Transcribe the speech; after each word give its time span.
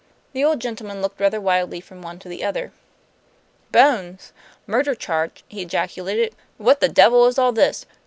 The 0.33 0.43
old 0.43 0.59
gentleman 0.59 0.99
looked 0.99 1.19
rather 1.19 1.39
wildly 1.39 1.79
from 1.79 2.01
one 2.01 2.17
to 2.17 2.27
the 2.27 2.43
other. 2.43 2.71
"Bones! 3.71 4.33
Murder 4.65 4.95
charge!" 4.95 5.43
he 5.47 5.61
ejaculated. 5.61 6.35
"What 6.57 6.79
the 6.81 6.89
devil 6.89 7.27
is 7.27 7.37
all 7.37 7.51
this? 7.51 7.85